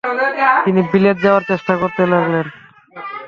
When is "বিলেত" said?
0.91-1.17